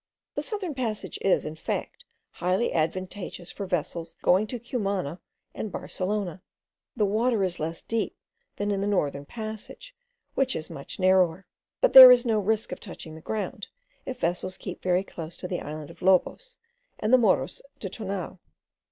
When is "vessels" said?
3.67-4.15, 14.21-14.57